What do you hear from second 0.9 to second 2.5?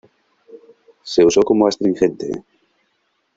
Se usó como astringente.